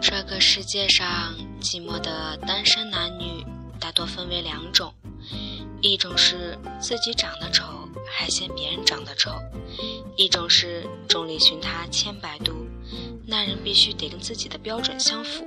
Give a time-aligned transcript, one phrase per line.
[0.00, 3.44] 这个世界上寂寞的单身男女
[3.80, 4.94] 大多分为两种，
[5.80, 7.64] 一种是自己长得丑
[8.06, 9.32] 还嫌别人长得丑，
[10.16, 12.52] 一种是众里寻他千百度，
[13.26, 15.44] 那人必须得跟自己的标准相符。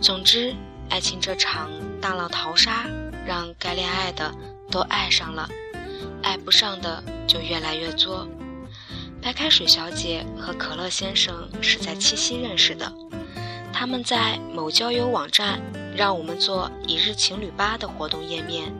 [0.00, 0.54] 总之，
[0.88, 1.70] 爱情这场
[2.00, 2.86] 大浪淘沙，
[3.26, 4.34] 让该恋爱的
[4.70, 5.48] 都爱上了，
[6.22, 8.26] 爱不上的就越来越作。
[9.22, 12.92] 白开水小姐和可乐先生是在七夕认识的，
[13.72, 15.60] 他们在某交友网站
[15.94, 18.72] “让我们做一日情侣吧”的活动页面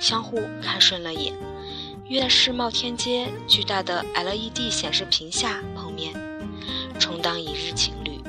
[0.00, 1.32] 相互看顺了眼，
[2.08, 6.12] 约在世贸天阶巨大的 LED 显示屏下碰面，
[6.98, 8.20] 充当一日情侣。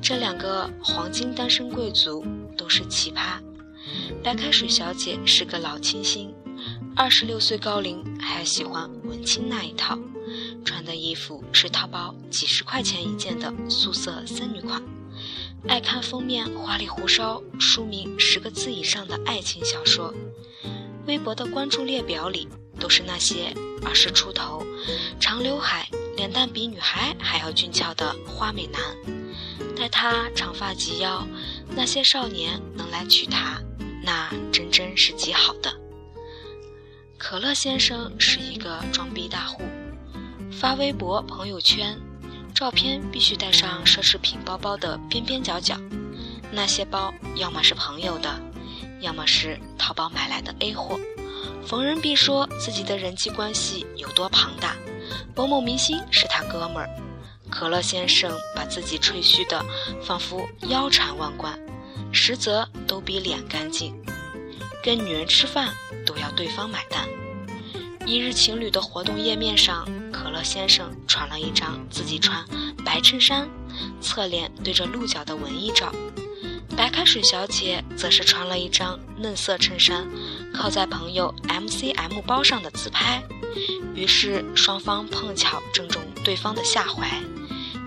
[0.00, 2.24] 这两个黄金单身贵族
[2.56, 3.40] 都是奇葩。
[4.22, 6.32] 白开水小姐是个老清新，
[6.94, 8.88] 二十六岁高龄，还喜欢
[9.24, 9.98] 亲那一套。
[10.64, 14.82] 穿的衣服是淘宝几十块钱一件的素色森女款，
[15.68, 20.14] 爱看封面花里胡哨、书名十个字以上的爱情小说，
[21.06, 22.48] 微博的关注列表里
[22.80, 24.64] 都是那些二十出头、
[25.20, 28.80] 长刘海、脸蛋比女孩还要俊俏的花美男。
[29.76, 31.26] 待他长发及腰，
[31.76, 33.60] 那些少年能来娶她，
[34.02, 35.83] 那真真是极好的。
[37.26, 39.62] 可乐先生是一个装逼大户。
[40.52, 41.98] 发微博、朋友圈，
[42.54, 45.74] 照片必须带上奢侈品包包的边边角角。
[46.52, 48.38] 那些包要么是朋友的，
[49.00, 51.00] 要么是淘宝买来的 A 货。
[51.66, 54.76] 逢人必说自己的人际关系有多庞大，
[55.34, 56.90] 某某明星是他哥们儿。
[57.48, 59.64] 可乐先生把自己吹嘘的
[60.02, 61.58] 仿佛腰缠万贯，
[62.12, 63.96] 实则都比脸干净。
[64.82, 65.72] 跟女人吃饭
[66.04, 67.08] 都要对方买单。
[68.06, 72.44] 一日情侣的活动页面上，可乐先生传了一张自己穿
[72.84, 73.48] 白衬衫、
[74.00, 75.90] 侧脸对着鹿角的文艺照，
[76.76, 80.06] 白开水小姐则是穿了一张嫩色衬衫，
[80.52, 83.22] 靠在朋友 MCM 包上的自拍。
[83.94, 87.08] 于是双方碰巧正中对方的下怀，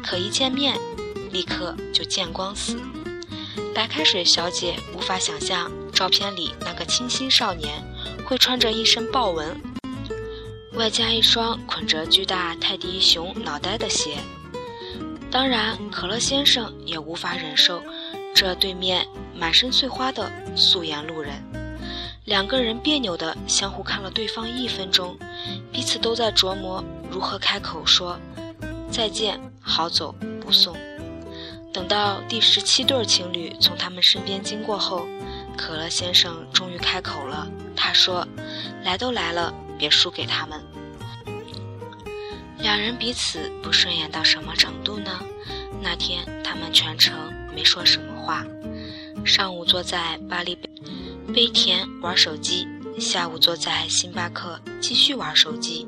[0.03, 0.79] 可一见面，
[1.31, 2.75] 立刻就见光死。
[3.75, 7.83] 白开水小姐无法想象照片里那个清新少年
[8.25, 9.56] 会穿着一身豹纹。
[10.77, 14.17] 外加一双捆着巨大泰迪熊脑袋的鞋，
[15.31, 17.81] 当然，可乐先生也无法忍受
[18.35, 19.05] 这对面
[19.35, 21.33] 满身碎花的素颜路人。
[22.25, 25.17] 两个人别扭的相互看了对方一分钟，
[25.71, 28.19] 彼此都在琢磨如何开口说
[28.91, 30.77] 再见，好走不送。
[31.73, 35.07] 等到第十七对情侣从他们身边经过后，
[35.57, 38.27] 可乐先生终于开口了，他说
[38.85, 40.61] ：“来都来了。”别输给他们。
[42.59, 45.19] 两人彼此不顺眼到什么程度呢？
[45.81, 47.15] 那天他们全程
[47.53, 48.43] 没说什么话。
[49.23, 50.57] 上午坐在巴黎
[51.33, 52.67] 杯田玩手机，
[52.99, 55.88] 下午坐在星巴克继续玩手机。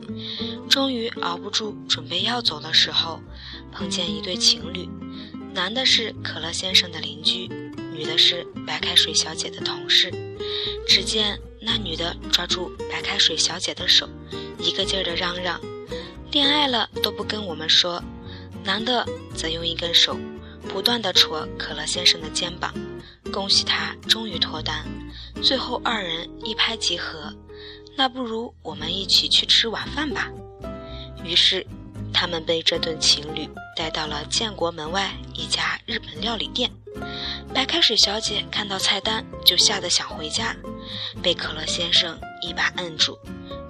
[0.69, 3.19] 终于熬不住，准备要走的时候，
[3.71, 4.87] 碰见一对情侣。
[5.53, 7.47] 男的是可乐先生的邻居，
[7.91, 10.11] 女的是白开水小姐的同事。
[10.87, 11.39] 只见。
[11.61, 14.07] 那女的抓住白开水小姐的手，
[14.57, 15.59] 一个劲儿的嚷嚷
[16.31, 18.03] ：“恋爱了都不跟我们说。”
[18.63, 20.17] 男的则用一根手
[20.67, 22.73] 不断的戳可乐先生的肩膀，
[23.31, 24.85] 恭喜他终于脱单。
[25.41, 27.33] 最后二人一拍即合
[27.95, 30.29] ：“那不如我们一起去吃晚饭吧。”
[31.23, 31.65] 于是，
[32.13, 36.69] 他们被这对情侣带到了建国门外一家日本料理店。
[37.53, 40.55] 白开水小姐看到菜单就吓得想回家。
[41.21, 43.17] 被可乐先生一把摁住，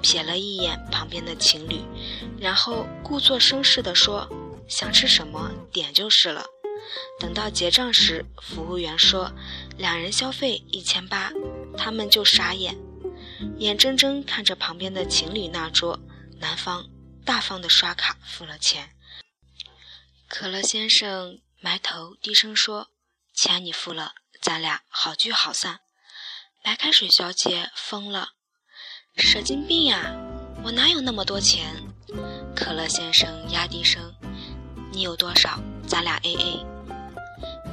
[0.01, 1.81] 瞥了一眼旁边的情侣，
[2.39, 4.29] 然后故作绅士地说
[4.67, 6.45] ：“想吃什么点就是了。”
[7.19, 9.31] 等到结账时，服务员说
[9.77, 11.31] ：“两人消费一千八。”
[11.77, 12.77] 他们就傻眼，
[13.57, 15.99] 眼睁睁看着旁边的情侣那桌，
[16.39, 16.89] 男方
[17.23, 18.89] 大方地刷卡付了钱。
[20.27, 22.89] 可乐先生埋头低声说
[23.33, 25.79] ：“钱你付了，咱俩好聚好散。”
[26.61, 28.29] 白开水小姐疯了，
[29.15, 30.13] 神经病呀！
[30.61, 31.73] 我哪有那么多钱？
[32.53, 34.13] 可乐先生压低声
[34.91, 35.57] ：“你有多少？
[35.87, 36.65] 咱俩 A A。”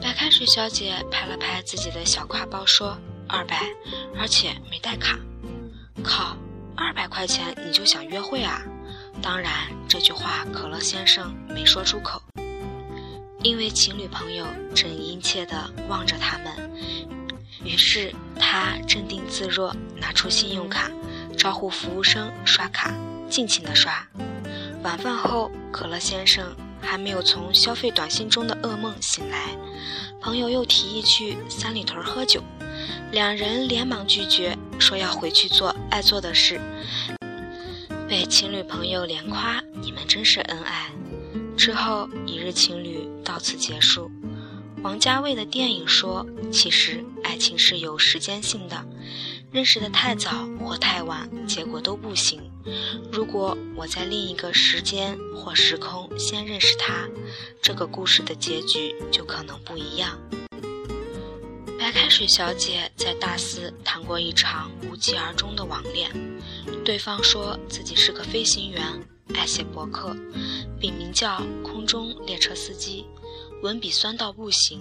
[0.00, 2.96] 白开水小姐拍了拍自己的小挎包说
[3.28, 3.60] ：“二百，
[4.16, 5.18] 而且没带卡。”
[6.04, 6.36] 靠，
[6.76, 8.62] 二百块钱你就想约会啊？
[9.20, 9.52] 当然，
[9.88, 12.22] 这句话可乐先生没说出口，
[13.42, 14.46] 因为情侣朋友
[14.76, 16.70] 正殷切地望着他们。
[17.66, 20.88] 于是他镇定自若，拿出信用卡，
[21.36, 22.94] 招呼服务生刷卡，
[23.28, 24.06] 尽情的刷。
[24.84, 29.56] 晚饭后，可乐先生还没有从消费短信中的噩梦醒来，
[30.20, 32.40] 朋友又提议去三里屯喝酒，
[33.10, 36.60] 两人连忙拒绝，说要回去做爱做的事。
[38.08, 40.86] 被情侣朋友连夸：“你们真是恩爱。”
[41.58, 44.08] 之后一日情侣到此结束。
[44.82, 47.04] 王家卫的电影说：“其实
[47.36, 48.82] 爱情是有时间性的，
[49.52, 52.40] 认识的太早或太晚，结果都不行。
[53.12, 57.06] 如果我在另一个时间或时空先认识他，
[57.60, 60.18] 这个故事的结局就可能不一样。”
[61.78, 66.10] 白开水小姐在大四谈过一场无疾而终的网恋，
[66.86, 68.82] 对方说自己是个飞行员，
[69.34, 70.16] 爱写博客，
[70.80, 73.04] 笔名叫“空中列车司机”。
[73.62, 74.80] 文笔酸到不行，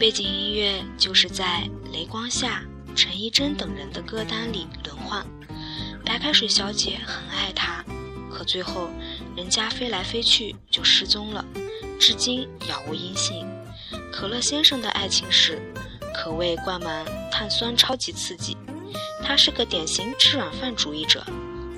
[0.00, 2.64] 背景音乐就是在雷光下
[2.96, 5.26] 陈绮贞等人的歌单里轮换。
[6.06, 7.84] 白开水小姐很爱他，
[8.32, 8.88] 可最后
[9.36, 11.44] 人家飞来飞去就失踪了，
[12.00, 13.46] 至今杳无音信。
[14.10, 15.60] 可乐先生的爱情史
[16.14, 18.56] 可谓灌满碳酸，超级刺激。
[19.22, 21.22] 他是个典型吃软饭主义者。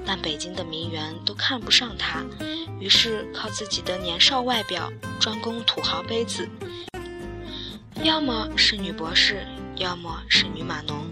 [0.07, 2.25] 但北京的名媛都看不上他，
[2.79, 6.49] 于是靠自己的年少外表专攻土豪杯子，
[8.03, 9.47] 要么是女博士，
[9.77, 11.07] 要么是女码农。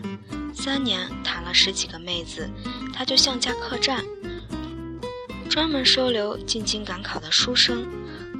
[0.53, 2.51] 三年谈了十几个妹子，
[2.93, 4.05] 他就像家客栈，
[5.49, 7.87] 专门收留进京赶考的书生，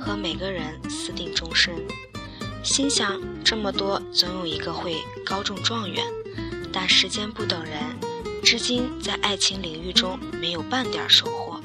[0.01, 1.75] 和每个人私定终身。
[2.65, 6.05] 心想这么多，总有一个会高中状元，
[6.73, 7.81] 但时间不等人。
[8.43, 11.61] 至今在爱情领域中没有半点收获。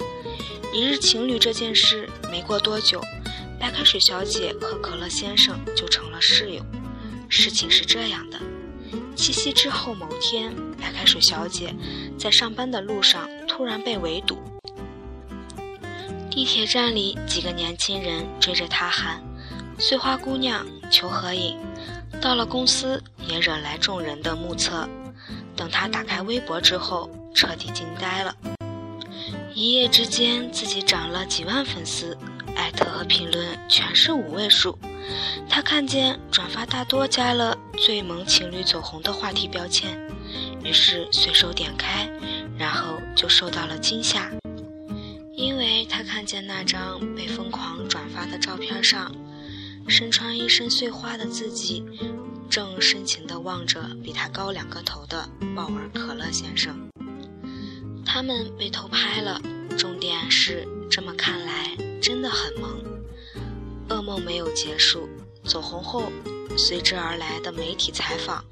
[0.71, 3.01] 一日情侣这件事没过多久，
[3.59, 6.63] 白开水小姐和可乐先生就成了室友。
[7.29, 8.39] 事情是这样的：
[9.15, 11.73] 七夕之后某天，白开水小姐
[12.17, 14.37] 在上班的路上突然被围堵。
[16.29, 19.23] 地铁站里几个年轻人追着她喊
[19.79, 21.57] ：“碎花姑娘，求合影。”
[22.21, 24.87] 到了公司也惹来众人的目测。
[25.55, 28.35] 等她打开微博之后，彻底惊呆了。
[29.53, 32.17] 一夜之间，自己涨了几万粉丝，
[32.55, 34.77] 艾特和评论全是五位数。
[35.49, 39.97] 他看见转发大多加了“最萌情侣走红”的话题标签，
[40.63, 42.09] 于是随手点开，
[42.57, 44.31] 然后就受到了惊吓，
[45.35, 49.13] 因为他看见那张被疯狂转发的照片上，
[49.87, 51.85] 身穿一身碎花的自己。
[52.47, 56.89] 正深情地望着比他高两个头的鲍尔可乐先生，
[58.05, 59.41] 他们被偷拍了。
[59.77, 62.83] 重点是，这么看来真的很萌。
[63.89, 65.07] 噩梦没有结束，
[65.43, 66.11] 走红后，
[66.57, 68.43] 随之而来的媒体采访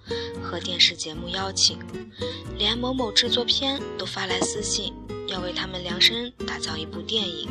[0.42, 1.80] 和电视节目邀请，
[2.58, 4.94] 连某某制作片都发来私信，
[5.28, 7.50] 要为他们量身打造一部电影。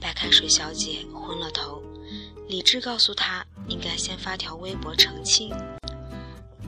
[0.00, 1.82] 白开水小姐昏了头，
[2.48, 3.44] 理智告诉她。
[3.68, 5.52] 应该先发条微博澄清，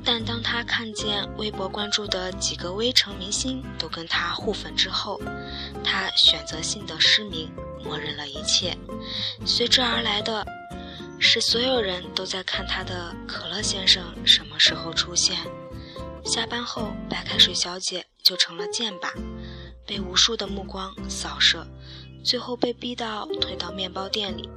[0.04, 5.20] 但当她看见微博关注的几个微城明星都跟她互粉之后，
[5.84, 7.52] 她选择性的失明，
[7.84, 8.76] 默认了一切。
[9.46, 10.46] 随之而来的，
[11.18, 15.36] 是所有人都在看他的可乐先生什么时候出现。
[16.24, 19.12] 下班后，白开水小姐就成了箭靶，
[19.86, 21.66] 被无数的目光扫射。
[22.24, 24.50] 最后被逼到退到面包店里，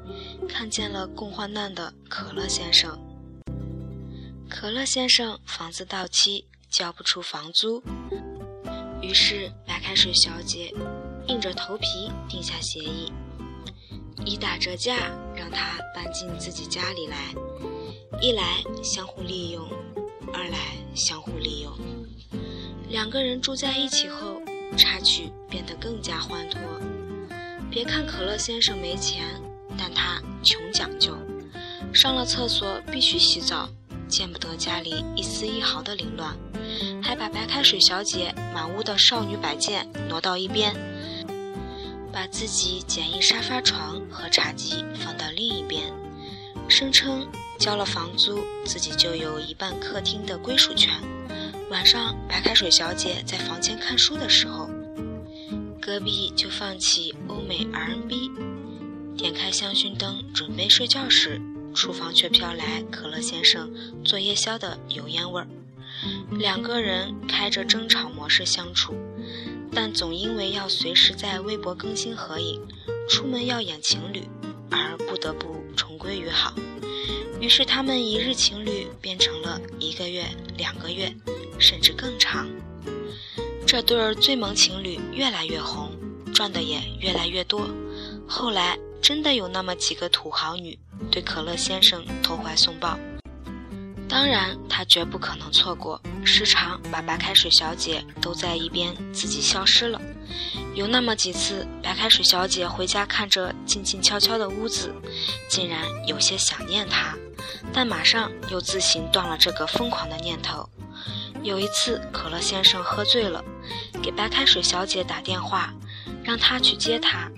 [0.49, 2.99] 看见了共患难的可乐先生。
[4.49, 7.81] 可乐先生房子到期，交不出房租，
[9.01, 10.73] 于是白开水小姐
[11.31, 13.09] 硬着头皮定下协议：
[14.25, 17.33] 以打折价让他搬进自己家里来，
[18.19, 19.65] 一来相互利用，
[20.33, 20.57] 二来
[20.93, 21.71] 相互利用。
[22.89, 24.41] 两个人住在一起后，
[24.75, 26.59] 插曲变得更加欢脱。
[27.69, 29.23] 别看可乐先生没钱，
[29.77, 31.15] 但他穷讲究，
[31.93, 33.69] 上了厕所必须洗澡，
[34.09, 36.35] 见不得家里一丝一毫的凌乱，
[37.01, 40.75] 还把白开水小姐满屋的少女摆件挪到一边，
[42.11, 45.91] 把自己简易沙发床和茶几放到另一边，
[46.67, 47.27] 声称
[47.57, 50.93] 交了房租，自己就有一半客厅的归属权。
[51.69, 54.69] 晚上，白开水小姐在房间看书的时候。
[55.81, 58.29] 隔壁就放起欧美 R&B，
[59.17, 61.41] 点开香薰灯准备睡觉时，
[61.73, 63.73] 厨房却飘来可乐先生
[64.05, 65.47] 做夜宵的油烟味儿。
[66.31, 68.93] 两个人开着争吵模式相处，
[69.73, 72.61] 但总因为要随时在微博更新合影，
[73.09, 74.27] 出门要演情侣，
[74.69, 76.53] 而不得不重归于好。
[77.39, 80.25] 于是他们一日情侣变成了一个月、
[80.57, 81.11] 两个月，
[81.57, 82.47] 甚至更长。
[83.65, 85.89] 这对儿最萌情侣越来越红，
[86.33, 87.67] 赚的也越来越多。
[88.27, 90.77] 后来真的有那么几个土豪女
[91.09, 92.99] 对可乐先生投怀送抱。
[94.11, 100.01] 当然，他绝不可能错过，时常把白开水小姐都在一边，自己消失了。
[100.75, 104.93] 有那么几次，白开水小姐回家看着静静悄悄的屋子，
[105.47, 107.15] 竟然有些想念他，
[107.71, 110.67] 但马上又自行断了这个疯狂的念头。
[111.41, 113.41] 有一次，可乐先生喝醉了，
[114.03, 115.73] 给白开水小姐打电话，
[116.21, 117.31] 让她去接他。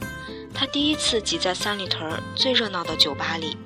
[0.55, 3.57] 他第一次挤在三里屯最热闹的酒吧里，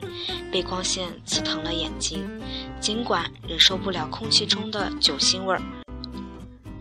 [0.51, 2.29] 被光线刺疼了眼睛。
[2.79, 5.61] 尽管忍受不了空气中的酒腥味儿，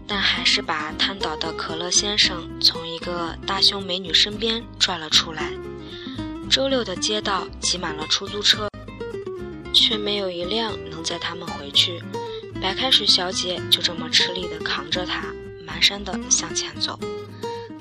[0.06, 5.52] 但还是把瘫倒的可乐先生从一个大胸美女身边拽了出来。
[6.48, 8.68] 周六的街道挤满了出租车，
[9.72, 12.00] 却没有一辆能载他们回去。
[12.62, 15.26] 白开水小姐就这么吃力地扛着他，
[15.66, 16.98] 蹒跚地向前走。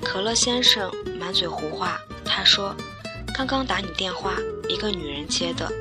[0.02, 2.74] 可乐先生满嘴胡话，他说
[3.34, 4.34] ：“刚刚打你电话，
[4.68, 5.72] 一个女人接的。”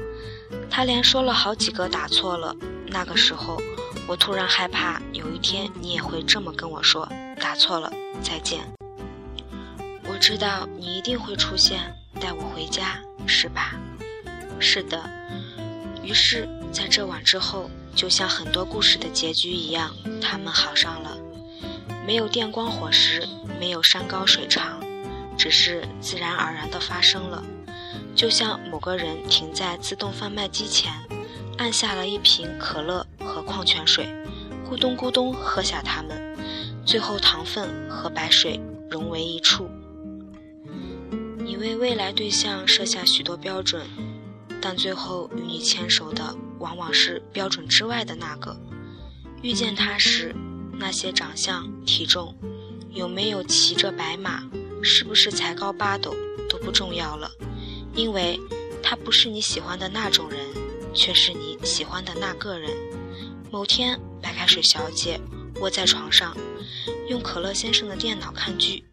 [0.69, 2.55] 他连说了好几个打错了，
[2.88, 3.62] 那个时候，
[4.07, 7.07] 我突然害怕有一天你也会这么跟我说，
[7.39, 7.91] 打错了，
[8.22, 8.62] 再见。
[10.07, 11.79] 我知道你一定会出现，
[12.19, 13.74] 带我回家，是吧？
[14.60, 15.01] 是的。
[16.03, 19.91] 于是，在这晚之后，就像很多故事的结局一样，
[20.22, 21.17] 他们好上了。
[22.05, 23.27] 没有电光火石，
[23.60, 24.79] 没有山高水长，
[25.38, 27.43] 只是自然而然的发生了。
[28.15, 30.93] 就像某个人停在自动贩卖机前，
[31.57, 34.07] 按下了一瓶可乐和矿泉水，
[34.67, 36.36] 咕咚咕咚喝下它们，
[36.86, 39.69] 最后糖分和白水融为一处。
[41.38, 43.86] 你为未来对象设下许多标准，
[44.62, 48.55] 但最后与你牵手的往往是标准之外的那个。
[49.41, 50.34] 遇见他时，
[50.79, 52.34] 那些长相、体重，
[52.91, 54.41] 有没有骑着白马，
[54.81, 56.15] 是不是才高八斗，
[56.50, 57.29] 都不重要了。
[57.96, 58.40] 因为
[58.84, 60.40] 他不是你喜欢的那种人，
[60.94, 62.72] 却是你喜欢的那个人。
[63.52, 65.20] 某天，白开水小姐
[65.62, 66.36] 窝在床上，
[67.08, 68.84] 用可乐先生的电脑看剧，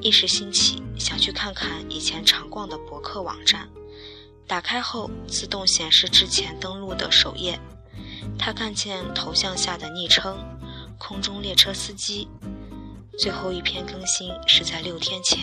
[0.00, 3.68] 一时兴起想去看看以前常逛的博客网站。
[4.46, 7.58] 打开后，自动显示之前登录的首页。
[8.36, 10.36] 他看见头像下的昵称
[10.98, 12.26] “空中列车司机”，
[13.16, 15.38] 最后一篇更新是在六天前。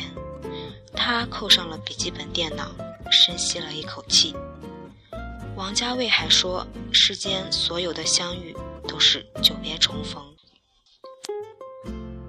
[0.93, 2.69] 他扣上了笔记本电脑。
[3.11, 4.35] 深吸了一口气，
[5.55, 8.55] 王家卫还说：“世间所有的相遇
[8.87, 10.35] 都是久别重逢。”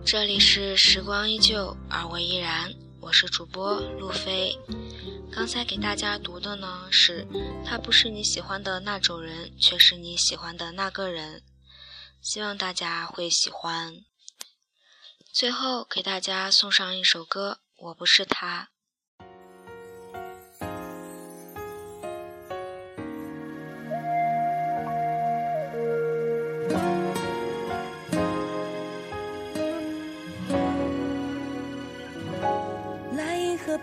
[0.05, 2.75] 这里是时光依旧，而我依然。
[3.01, 4.59] 我是主播路飞。
[5.31, 7.27] 刚才给大家读的呢是
[7.65, 11.43] ：“他不是你喜欢的那种人，却是你喜欢的那个人。”
[12.21, 14.05] 希望大家会喜欢。
[15.33, 18.71] 最后给大家送上一首歌：《我不是他》。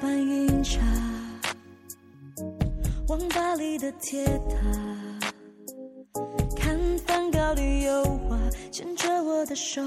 [0.01, 0.81] 半饮茶，
[3.07, 4.55] 网吧里的铁塔，
[6.55, 8.37] 看梵高的油画，
[8.71, 9.81] 牵着我的手，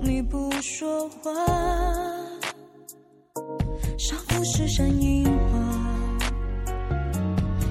[0.00, 1.32] 你不说话。
[3.98, 6.18] 上富士山樱花，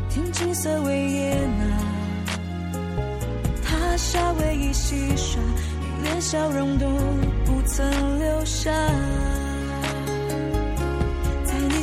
[0.09, 1.77] 听金色维也纳，
[3.63, 5.39] 他夏威夷西沙，
[5.79, 6.85] 你连笑容都
[7.45, 8.71] 不曾留下。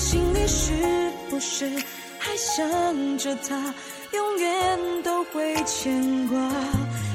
[0.08, 0.72] 心里是
[1.28, 1.68] 不是
[2.16, 3.74] 还想着他，
[4.12, 6.38] 永远都会牵挂？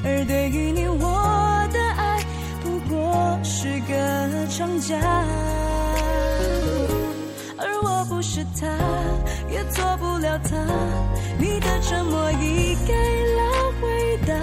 [0.03, 2.19] 而对于你，我的爱
[2.61, 4.99] 不过是个长假。
[7.57, 8.67] 而我不是他，
[9.49, 10.57] 也做不了他。
[11.39, 12.93] 你的沉默已给
[13.35, 14.35] 了回答。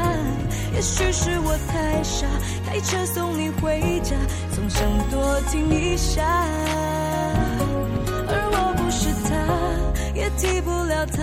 [0.75, 2.27] 也许是我太傻，
[2.67, 4.17] 开车送你回家，
[4.57, 6.25] 总想多听一下。
[11.09, 11.23] 他，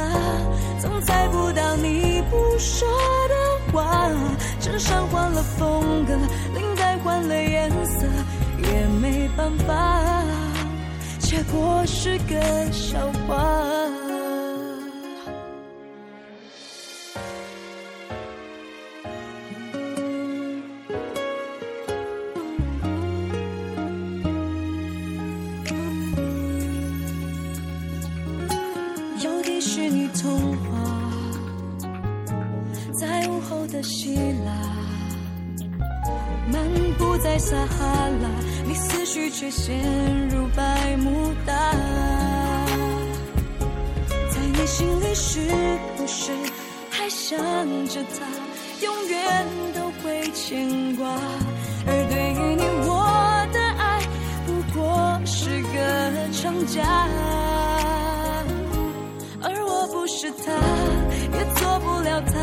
[0.80, 2.88] 总猜不到你不说
[3.28, 4.10] 的话。
[4.60, 6.14] 衬衫换了风格，
[6.54, 8.06] 领带换了颜色，
[8.64, 10.24] 也没办法，
[11.20, 14.05] 结果是个笑话。
[29.76, 30.80] 是你童话
[32.94, 34.16] 在午后的希
[34.46, 34.54] 腊，
[36.50, 36.64] 漫
[36.98, 38.30] 步在撒哈拉，
[38.66, 39.78] 你思绪却陷
[40.30, 41.74] 入百慕大。
[44.54, 45.42] 你心里是
[45.98, 46.32] 不是
[46.90, 47.38] 还想
[47.88, 48.26] 着他？
[48.82, 51.06] 永远都会牵挂。
[51.86, 54.00] 而对于你，我的爱
[54.46, 57.45] 不过是个长假。
[60.26, 60.52] 是他，
[61.38, 62.34] 也做不了他。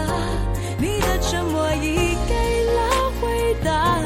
[0.79, 3.99] 你的沉默已给了回答。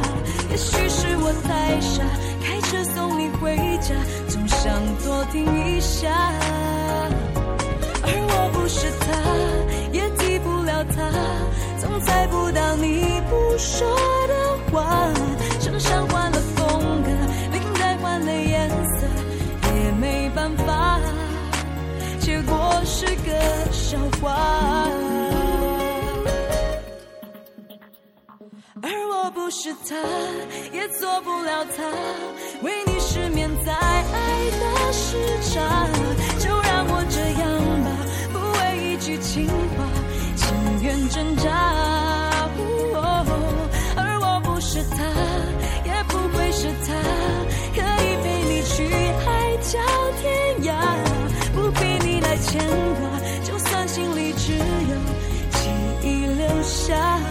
[0.48, 2.02] 也许是我太傻，
[2.42, 3.94] 开车送你回家，
[4.28, 4.72] 总想
[5.04, 6.08] 多听一下。
[8.02, 9.06] 而我不是他，
[9.92, 11.12] 也替不了他，
[11.78, 13.86] 总猜不到你不说
[22.46, 23.32] 结果是个
[23.72, 24.86] 笑话。
[28.82, 29.96] 而我不是他，
[30.72, 31.82] 也做不了他，
[32.62, 35.16] 为你失眠在爱的时
[35.50, 35.88] 差，
[36.38, 37.44] 就让我这样
[37.82, 37.90] 吧，
[38.32, 39.84] 不为一句情话，
[40.36, 40.46] 情
[40.82, 41.50] 愿挣扎。
[43.98, 44.96] 而我不是他，
[45.84, 46.94] 也不会是他，
[47.74, 48.86] 可以陪你去
[49.24, 49.26] 海
[49.62, 49.80] 角
[50.22, 50.24] 天
[50.55, 50.55] 涯，
[52.38, 52.60] 牵
[53.00, 54.96] 挂就算心里只有
[55.50, 55.70] 记
[56.02, 57.25] 忆留下。